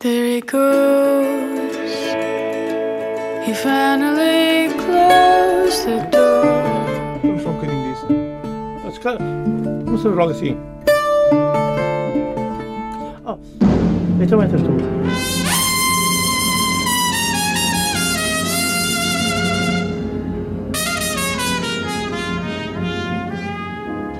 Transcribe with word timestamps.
There 0.00 0.26
he 0.26 0.40
goes. 0.42 1.74
He 3.44 3.52
finally 3.52 4.72
closed 4.78 5.86
the 5.86 6.08
door. 6.12 6.46
I'm 6.46 7.36
fucking 7.40 7.68
in 7.68 7.82
this. 7.82 8.00
That's 8.84 8.98
good. 8.98 9.18
What's 9.90 10.04
the 10.04 10.10
wrong 10.10 10.32
thing? 10.34 10.56
Oh, 13.26 13.40
it's 14.22 14.30
a 14.30 14.36
winter 14.36 14.58
tool. 14.58 14.78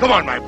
Come 0.01 0.11
on, 0.11 0.27
my 0.27 0.41
boy. 0.41 0.48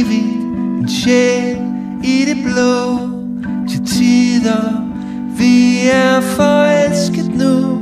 evigt 0.00 0.42
En 0.80 0.88
sjæl 0.88 1.56
i 2.04 2.24
det 2.28 2.44
blå 2.44 2.98
Til 3.68 3.86
tider 3.86 4.92
Vi 5.38 5.88
er 5.92 6.20
forelsket 6.20 7.30
nu 7.34 7.78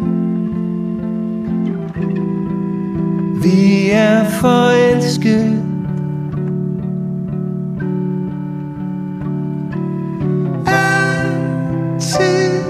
Vi 3.43 3.91
er 3.91 4.25
forelsket 4.31 5.62
Altid 10.67 12.62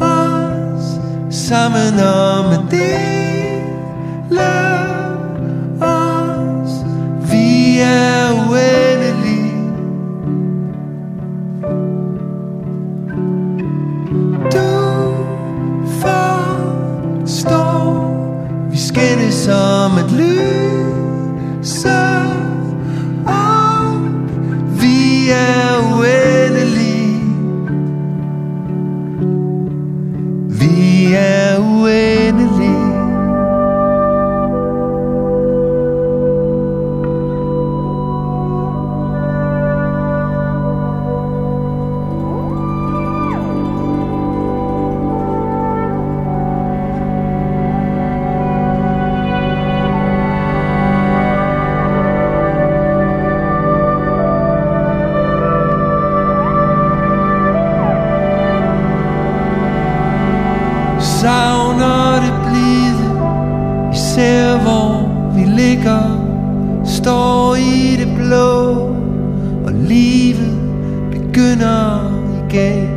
os 0.00 1.00
Sammen 1.30 1.94
om 2.00 2.68
det. 2.70 2.83
Ser 64.14 64.58
hvor 64.58 65.10
vi 65.34 65.62
ligger 65.62 66.20
Står 66.84 67.54
i 67.54 67.96
det 67.96 68.16
blå 68.16 68.70
Og 69.66 69.72
livet 69.72 70.58
begynder 71.10 72.12
igen. 72.48 72.88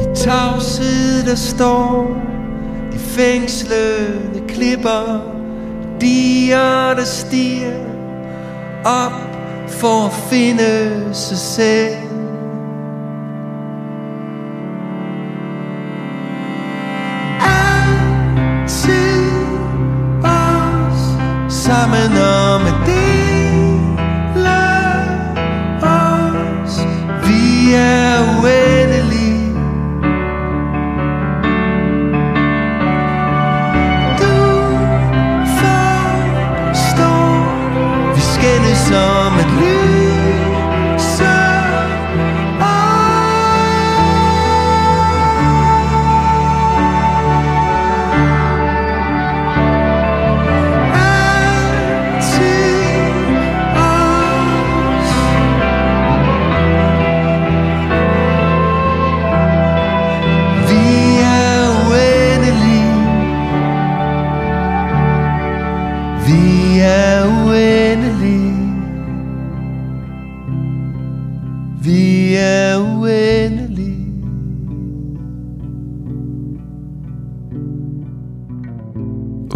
I 0.00 0.16
tavshed 0.16 1.26
der 1.26 1.34
står 1.34 2.16
De 2.92 2.98
fængslede 2.98 4.42
klipper 4.48 5.22
Diger 6.00 6.94
der 6.94 7.04
stiger 7.04 7.80
Op 8.84 9.12
for 9.68 10.06
at 10.06 10.12
finde 10.12 11.14
sig 11.14 11.38
selv. 11.38 12.13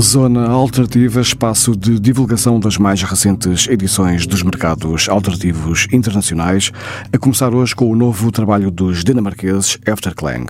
Zona 0.09 0.47
Alternativa, 0.49 1.23
espaço 1.23 1.75
de 1.75 1.99
divulgação 1.99 2.61
das 2.61 2.77
mais 2.77 3.03
recentes 3.03 3.67
edições 3.69 4.27
dos 4.27 4.43
mercados 4.43 5.09
alternativos 5.09 5.87
internacionais, 5.91 6.71
a 7.13 7.19
começar 7.19 7.55
hoje 7.55 7.75
com 7.75 7.91
o 7.91 7.97
novo 7.97 8.31
trabalho 8.31 8.71
dos 8.71 9.03
dinamarqueses 9.03 9.79
Afterklang. 9.87 10.49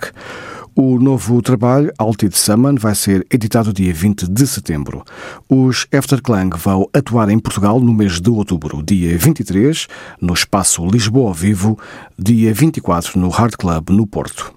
O 0.75 0.99
novo 0.99 1.41
trabalho, 1.41 1.91
Altitude 1.97 2.37
Summon, 2.37 2.75
vai 2.75 2.95
ser 2.95 3.25
editado 3.29 3.73
dia 3.73 3.93
20 3.93 4.27
de 4.27 4.47
setembro. 4.47 5.03
Os 5.49 5.87
Afterklang 5.91 6.55
vão 6.57 6.87
atuar 6.93 7.29
em 7.29 7.39
Portugal 7.39 7.79
no 7.79 7.93
mês 7.93 8.21
de 8.21 8.29
outubro, 8.29 8.81
dia 8.83 9.17
23, 9.17 9.87
no 10.21 10.33
espaço 10.33 10.85
Lisboa 10.85 11.33
Vivo, 11.33 11.77
dia 12.17 12.53
24 12.53 13.19
no 13.19 13.29
Hard 13.29 13.55
Club, 13.55 13.89
no 13.89 14.07
Porto. 14.07 14.53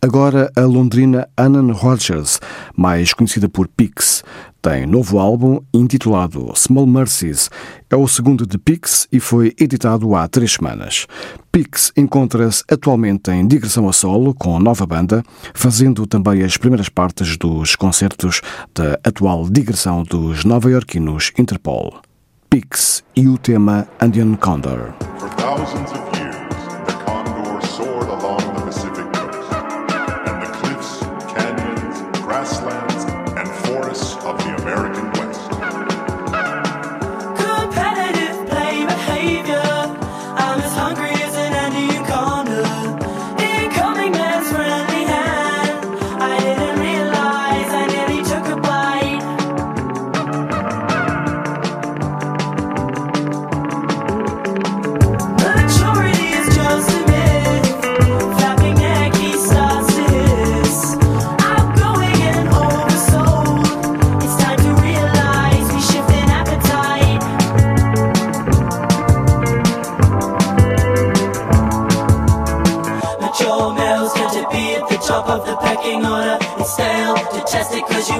Agora, 0.00 0.50
a 0.56 0.62
londrina 0.62 1.28
Annan 1.36 1.72
Rogers, 1.72 2.40
mais 2.76 3.12
conhecida 3.12 3.48
por 3.48 3.68
Pix, 3.68 4.22
tem 4.62 4.86
novo 4.86 5.18
álbum 5.18 5.60
intitulado 5.74 6.52
Small 6.54 6.86
Mercies. 6.86 7.50
É 7.90 7.96
o 7.96 8.06
segundo 8.06 8.46
de 8.46 8.56
Pix 8.58 9.08
e 9.10 9.18
foi 9.18 9.52
editado 9.58 10.14
há 10.14 10.28
três 10.28 10.52
semanas. 10.52 11.06
Pix 11.50 11.92
encontra-se 11.96 12.62
atualmente 12.70 13.30
em 13.32 13.46
digressão 13.46 13.88
a 13.88 13.92
solo 13.92 14.32
com 14.32 14.58
nova 14.60 14.86
banda, 14.86 15.22
fazendo 15.52 16.06
também 16.06 16.42
as 16.42 16.56
primeiras 16.56 16.88
partes 16.88 17.36
dos 17.36 17.74
concertos 17.74 18.40
da 18.72 18.98
atual 19.04 19.48
digressão 19.50 20.04
dos 20.04 20.44
nova-iorquinos 20.44 21.32
Interpol. 21.36 22.00
Pix 22.48 23.02
e 23.16 23.26
o 23.26 23.38
tema 23.38 23.88
Andean 24.00 24.34
Condor. 24.36 24.92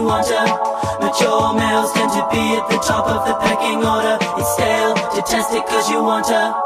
you 0.03 0.09
wonder. 0.09 0.45
Mature 1.01 1.55
males 1.55 1.93
tend 1.93 2.11
to 2.13 2.27
be 2.31 2.57
at 2.59 2.69
the 2.69 2.79
top 2.79 3.07
of 3.07 3.27
the 3.27 3.35
pecking 3.35 3.85
order. 3.85 4.19
It's 4.39 4.53
stale 4.55 4.95
to 4.95 5.23
test 5.23 5.53
it 5.53 5.65
cause 5.67 5.89
you 5.89 6.03
want 6.03 6.27
to. 6.27 6.62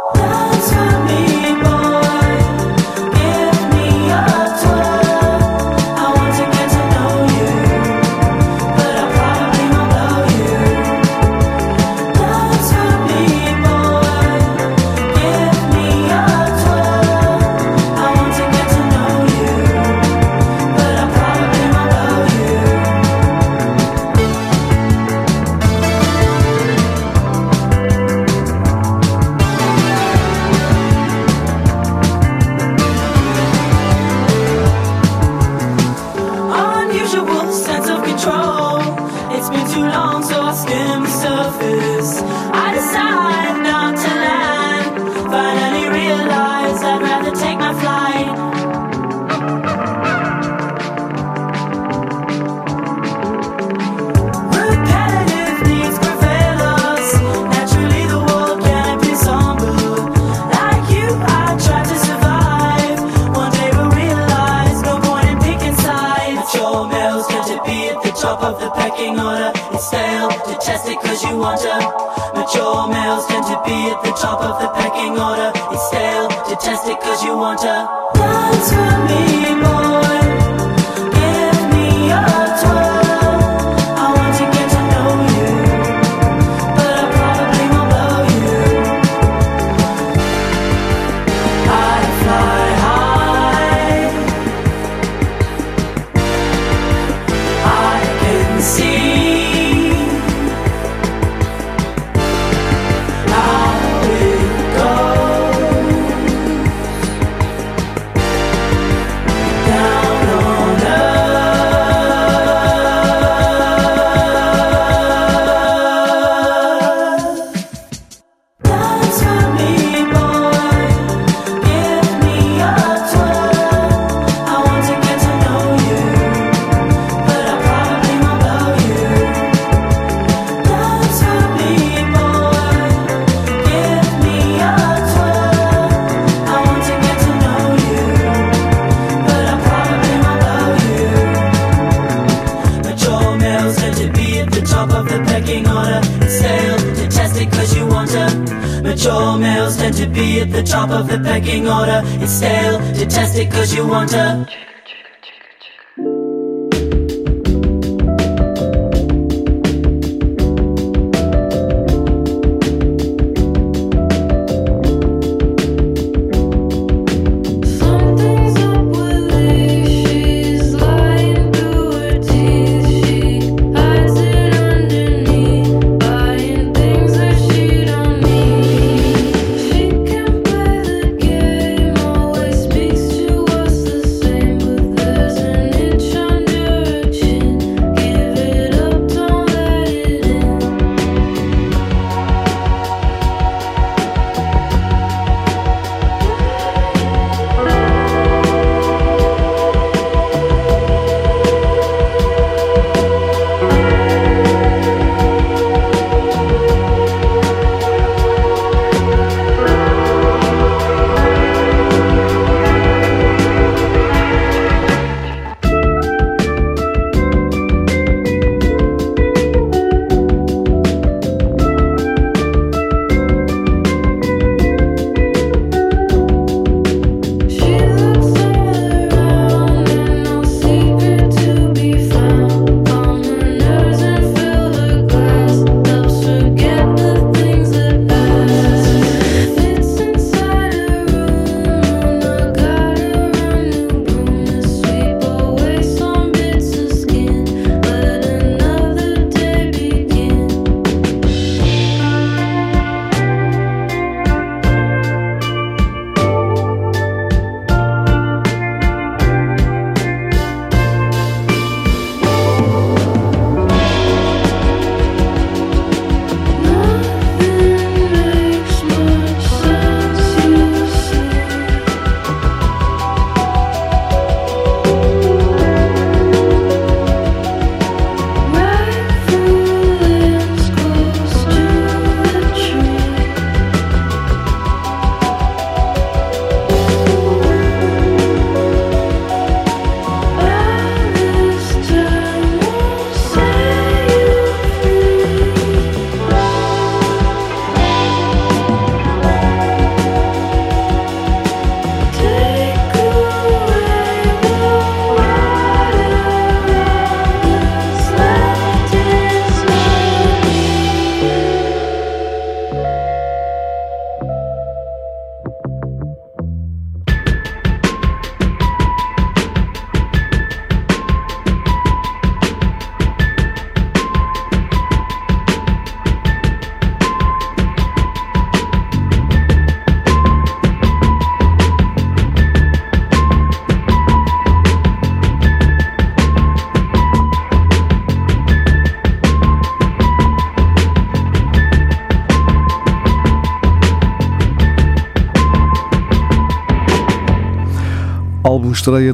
top 150.87 151.01
of 151.01 151.09
the 151.09 151.19
pecking 151.19 151.69
order. 151.69 152.01
It's 152.23 152.33
stale, 152.33 152.79
detest 152.95 153.39
it 153.39 153.51
cause 153.51 153.75
you 153.75 153.87
want 153.87 154.11
to. 154.11 154.76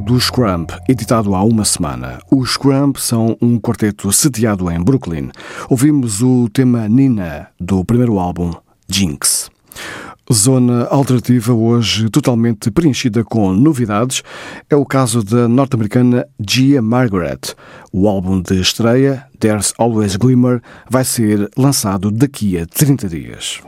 Do 0.05 0.19
Scrump, 0.19 0.71
editado 0.89 1.35
há 1.35 1.43
uma 1.45 1.65
semana. 1.65 2.19
Os 2.31 2.53
Scrump 2.53 2.97
são 2.97 3.37
um 3.41 3.59
quarteto 3.59 4.11
sediado 4.13 4.71
em 4.71 4.83
Brooklyn. 4.83 5.31
Ouvimos 5.69 6.21
o 6.21 6.49
tema 6.49 6.89
Nina, 6.89 7.49
do 7.59 7.85
primeiro 7.85 8.19
álbum, 8.19 8.53
Jinx. 8.89 9.49
Zona 10.33 10.87
alternativa 10.87 11.53
hoje 11.53 12.09
totalmente 12.09 12.71
preenchida 12.71 13.23
com 13.25 13.53
novidades 13.53 14.23
é 14.69 14.77
o 14.77 14.85
caso 14.85 15.23
da 15.23 15.47
norte-americana 15.47 16.27
Gia 16.49 16.83
Margaret. 16.83 17.55
O 17.93 18.09
álbum 18.09 18.41
de 18.41 18.61
estreia, 18.61 19.27
There's 19.39 19.73
Always 19.79 20.17
Glimmer, 20.17 20.61
vai 20.91 21.05
ser 21.05 21.49
lançado 21.57 22.11
daqui 22.11 22.59
a 22.59 22.67
30 22.67 23.09
dias. 23.09 23.63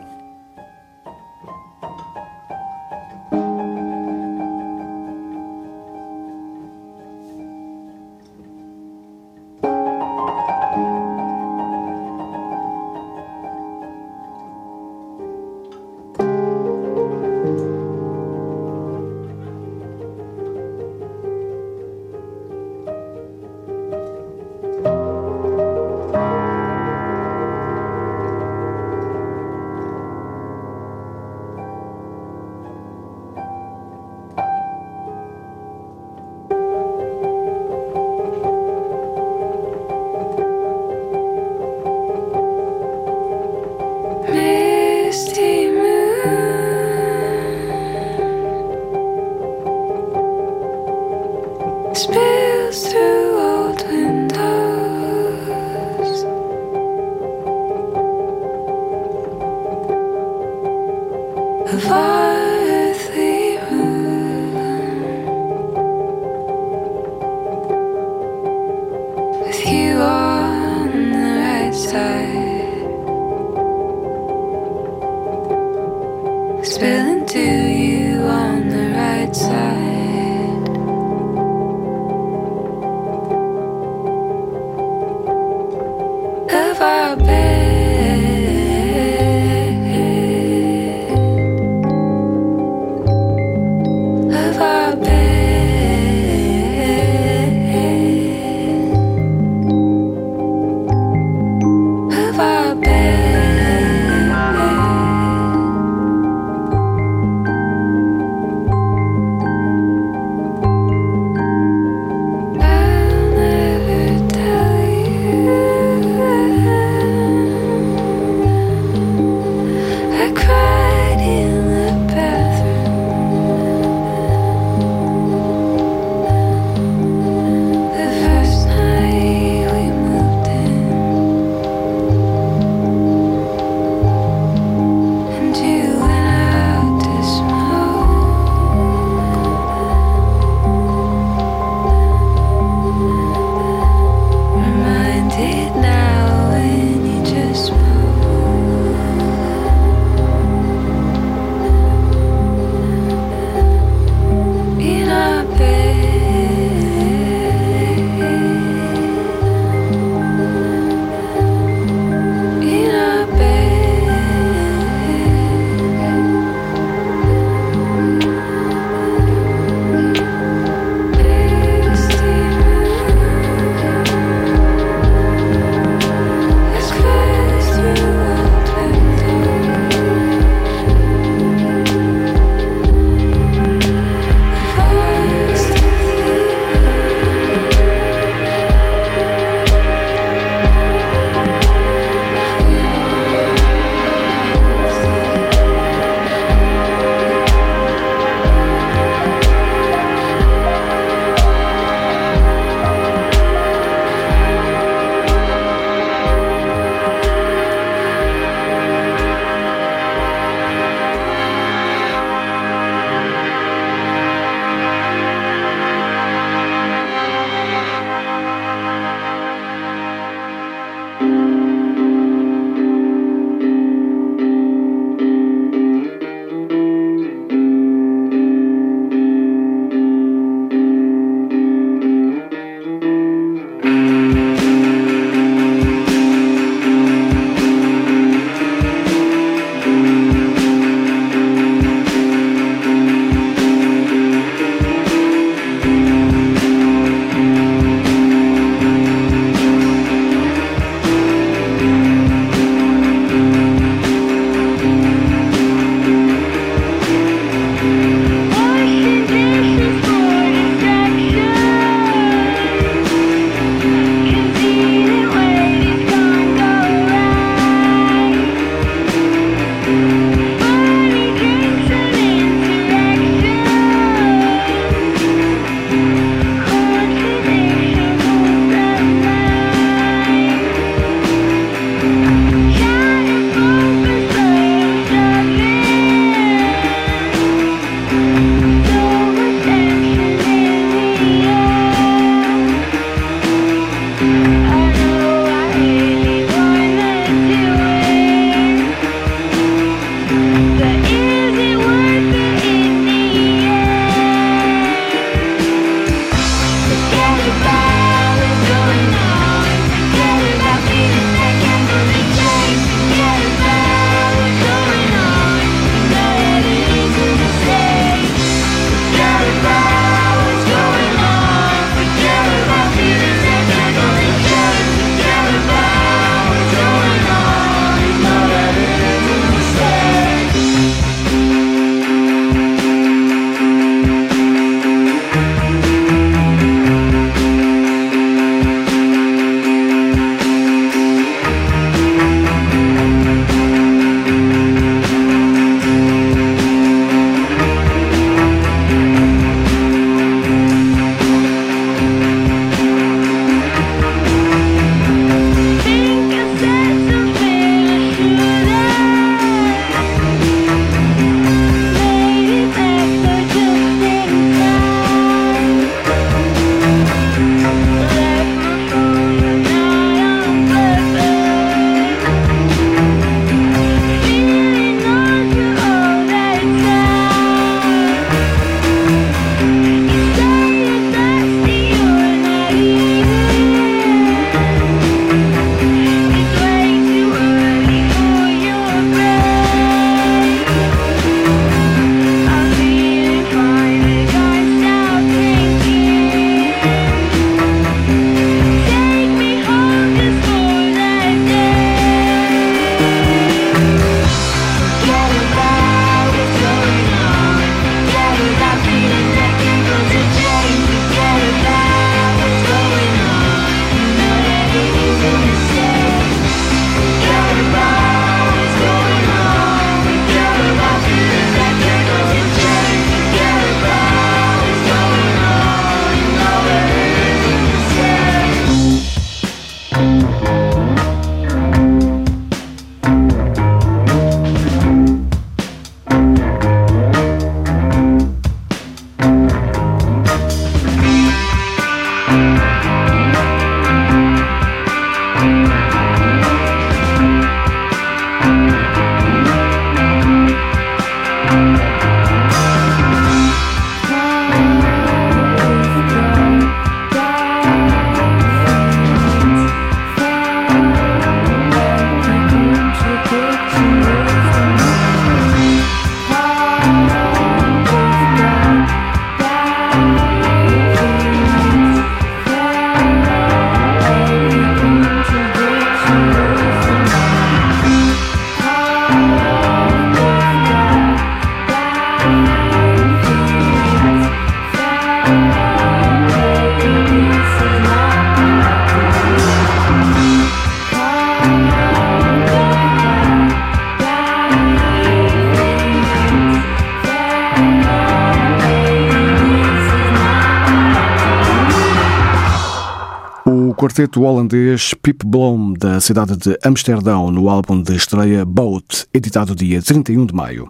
quarteto 503.95 504.23
holandês 504.23 504.93
Pip 505.01 505.25
Blom, 505.25 505.73
da 505.73 506.01
cidade 506.01 506.37
de 506.37 506.59
Amsterdão, 506.65 507.31
no 507.31 507.49
álbum 507.49 507.81
de 507.81 507.95
estreia 507.95 508.45
Boat, 508.45 509.07
editado 509.15 509.55
dia 509.55 509.81
31 509.81 510.27
de 510.27 510.35
maio. 510.35 510.69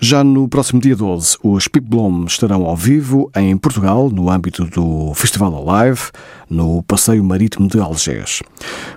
Já 0.00 0.24
no 0.24 0.48
próximo 0.48 0.80
dia 0.80 0.96
12, 0.96 1.36
os 1.42 1.68
Pip 1.68 1.86
Blom 1.86 2.24
estarão 2.24 2.64
ao 2.64 2.74
vivo 2.74 3.30
em 3.36 3.54
Portugal, 3.58 4.08
no 4.08 4.30
âmbito 4.30 4.64
do 4.64 5.12
Festival 5.12 5.68
Alive, 5.68 6.00
no 6.48 6.82
Passeio 6.84 7.22
Marítimo 7.22 7.68
de 7.68 7.78
Algés. 7.78 8.42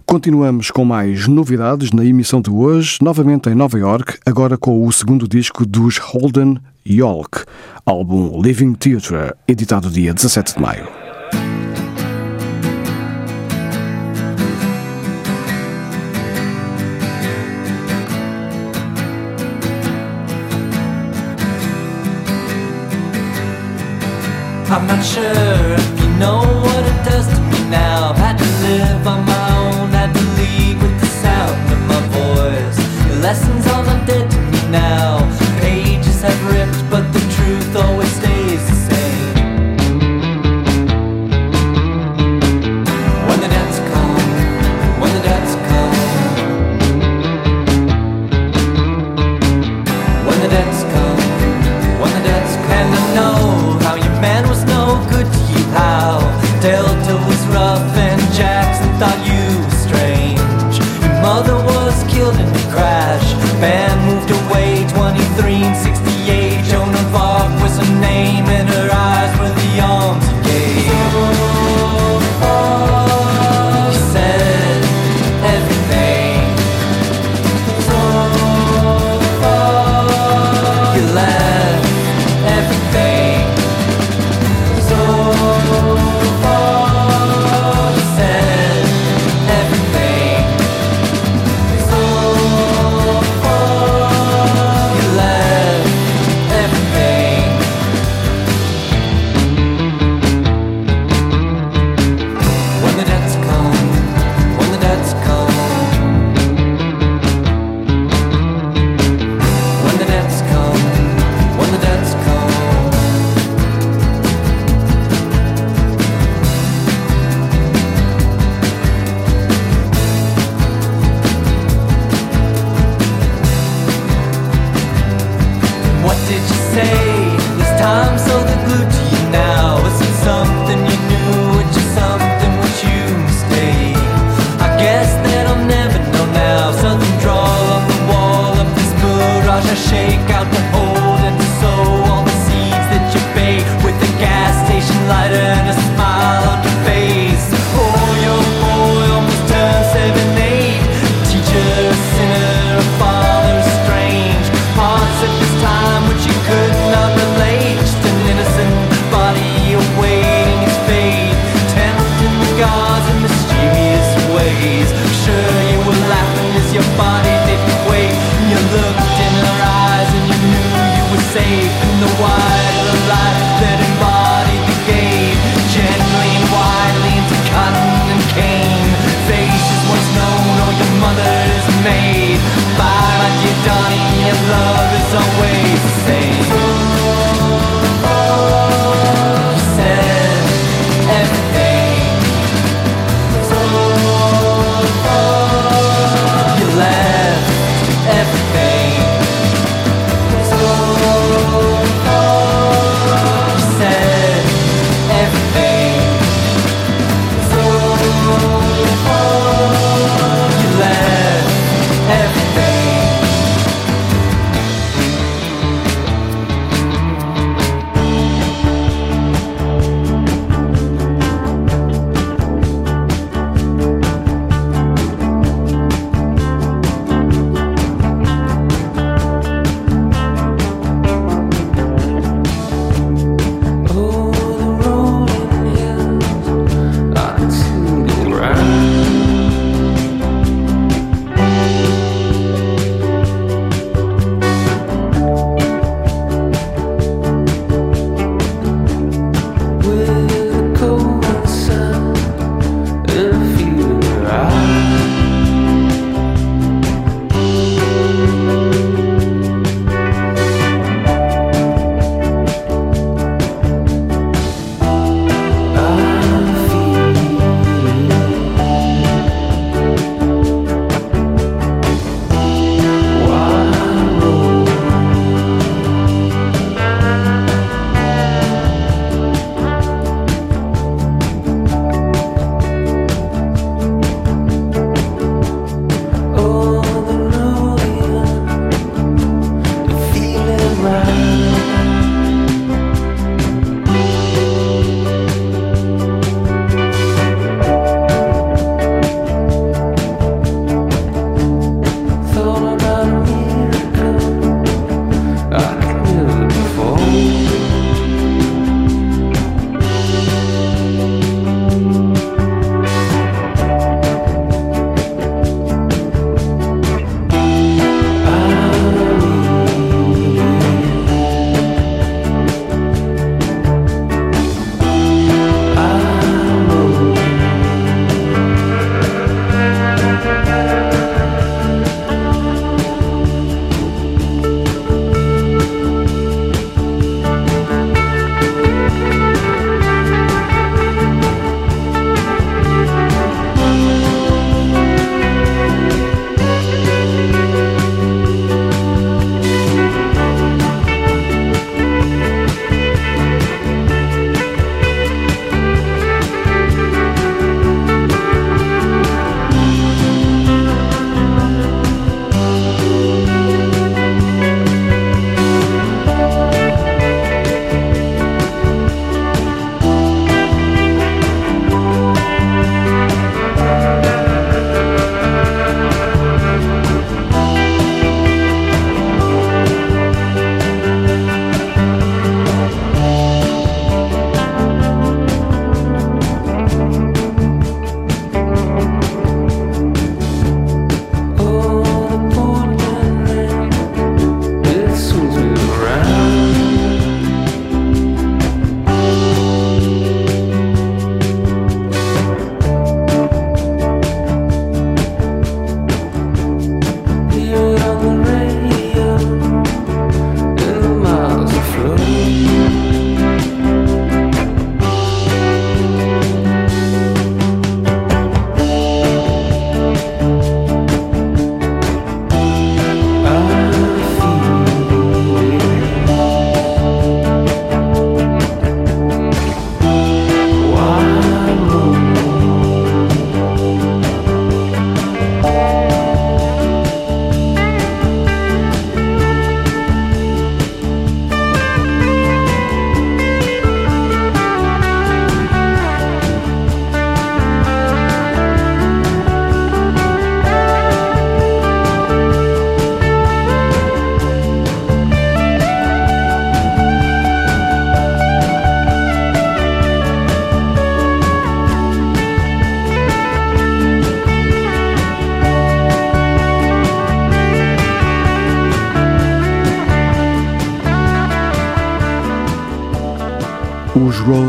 Continuamos 0.05 0.71
com 0.71 0.85
mais 0.85 1.27
novidades 1.27 1.91
na 1.91 2.05
emissão 2.05 2.39
de 2.39 2.49
hoje, 2.49 2.99
novamente 3.01 3.49
em 3.49 3.55
Nova 3.55 3.77
York, 3.77 4.19
agora 4.25 4.57
com 4.57 4.87
o 4.87 4.93
segundo 4.93 5.27
disco 5.27 5.65
dos 5.65 5.97
Holden 5.97 6.59
Yolk, 6.87 7.43
álbum 7.85 8.41
Living 8.41 8.71
Theatre, 8.75 9.33
editado 9.45 9.89
dia 9.89 10.13
17 10.13 10.55
de 10.55 10.61
maio. 10.61 11.08
I'm 24.71 24.85
not 24.85 25.03
sure 25.03 25.23
if 25.23 25.99
you 25.99 26.09
know 26.19 26.58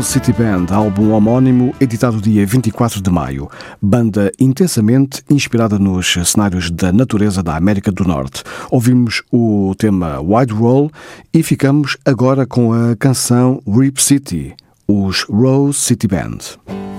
Rose 0.01 0.13
City 0.13 0.33
Band, 0.33 0.65
álbum 0.71 1.11
homónimo 1.11 1.75
editado 1.79 2.19
dia 2.19 2.43
24 2.43 2.99
de 2.99 3.11
maio. 3.11 3.47
Banda 3.79 4.31
intensamente 4.39 5.21
inspirada 5.29 5.77
nos 5.77 6.17
cenários 6.25 6.71
da 6.71 6.91
natureza 6.91 7.43
da 7.43 7.55
América 7.55 7.91
do 7.91 8.03
Norte. 8.03 8.41
Ouvimos 8.71 9.21
o 9.31 9.75
tema 9.77 10.19
Wide 10.19 10.53
Roll 10.53 10.91
e 11.31 11.43
ficamos 11.43 11.97
agora 12.03 12.47
com 12.47 12.73
a 12.73 12.95
canção 12.95 13.61
Rip 13.67 14.01
City, 14.01 14.55
os 14.87 15.21
Rose 15.29 15.79
City 15.79 16.07
Band. 16.07 16.90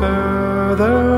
Further 0.00 1.11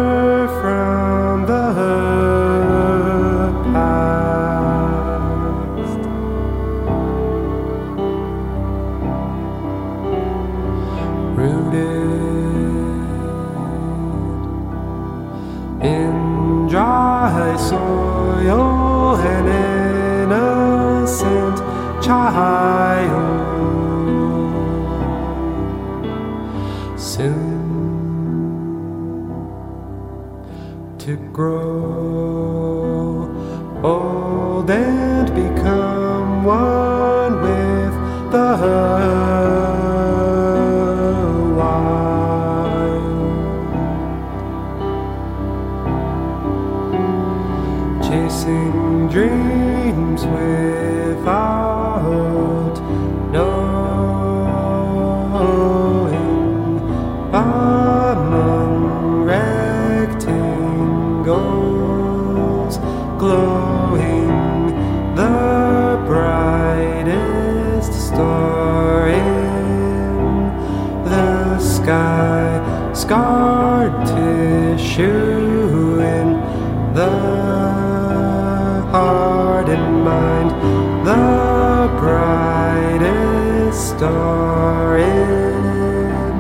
star 84.05 84.99
in 84.99 86.37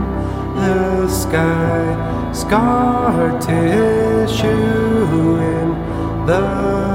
the 0.54 1.08
sky 1.08 2.32
scar 2.32 3.40
tissue 3.40 4.46
in 5.52 5.68
the 6.26 6.93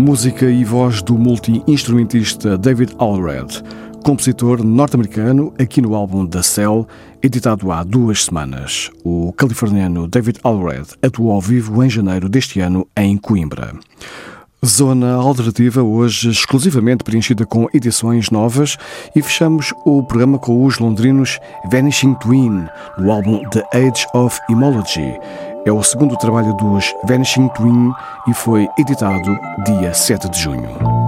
Música 0.00 0.50
e 0.50 0.64
voz 0.64 1.02
do 1.02 1.18
multi-instrumentista 1.18 2.56
David 2.56 2.94
Allred, 2.98 3.62
compositor 4.02 4.64
norte-americano, 4.64 5.52
aqui 5.60 5.82
no 5.82 5.94
álbum 5.94 6.26
The 6.26 6.42
Cell, 6.42 6.88
editado 7.22 7.70
há 7.70 7.84
duas 7.84 8.24
semanas. 8.24 8.90
O 9.04 9.30
californiano 9.34 10.08
David 10.08 10.38
Allred 10.42 10.86
atuou 11.02 11.32
ao 11.32 11.40
vivo 11.40 11.84
em 11.84 11.90
janeiro 11.90 12.30
deste 12.30 12.60
ano 12.60 12.88
em 12.96 13.18
Coimbra. 13.18 13.74
Zona 14.64 15.14
alternativa, 15.14 15.82
hoje 15.82 16.30
exclusivamente 16.30 17.02
preenchida 17.02 17.46
com 17.46 17.66
edições 17.72 18.30
novas, 18.30 18.76
e 19.14 19.22
fechamos 19.22 19.72
o 19.86 20.02
programa 20.02 20.38
com 20.38 20.64
os 20.64 20.78
londrinos 20.78 21.38
Vanishing 21.70 22.14
Twin, 22.14 22.66
do 22.98 23.10
álbum 23.10 23.40
The 23.50 23.64
Age 23.72 24.06
of 24.14 24.38
Emology. 24.50 25.18
É 25.64 25.72
o 25.72 25.82
segundo 25.82 26.16
trabalho 26.16 26.54
dos 26.54 26.84
Vanishing 27.06 27.48
Twin 27.48 27.90
e 28.28 28.34
foi 28.34 28.68
editado 28.78 29.38
dia 29.64 29.94
7 29.94 30.28
de 30.30 30.38
junho. 30.38 30.99